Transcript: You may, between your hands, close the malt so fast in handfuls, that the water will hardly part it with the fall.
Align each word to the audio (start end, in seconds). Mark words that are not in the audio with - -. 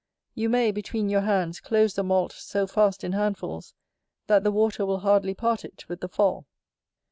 You 0.33 0.49
may, 0.49 0.71
between 0.71 1.09
your 1.09 1.21
hands, 1.21 1.59
close 1.59 1.93
the 1.93 2.01
malt 2.03 2.31
so 2.31 2.65
fast 2.65 3.03
in 3.03 3.11
handfuls, 3.11 3.75
that 4.25 4.43
the 4.43 4.49
water 4.51 4.83
will 4.83 5.01
hardly 5.01 5.35
part 5.35 5.63
it 5.63 5.87
with 5.87 5.99
the 5.99 6.09
fall. 6.09 6.47